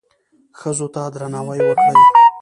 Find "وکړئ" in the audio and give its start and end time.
1.63-1.95